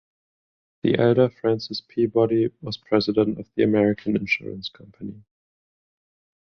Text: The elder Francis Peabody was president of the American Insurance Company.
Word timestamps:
The 0.81 0.97
elder 0.97 1.29
Francis 1.29 1.79
Peabody 1.81 2.49
was 2.59 2.75
president 2.75 3.37
of 3.37 3.47
the 3.53 3.61
American 3.61 4.15
Insurance 4.15 4.67
Company. 4.67 5.23